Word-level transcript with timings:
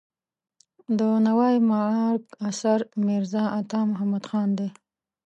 د 0.97 1.01
نوای 1.25 1.55
معارک 1.69 2.25
اثر 2.49 2.79
میرزا 3.05 3.43
عطا 3.59 3.79
محمد 3.91 4.23
خان 4.29 4.49
دی. 4.57 4.69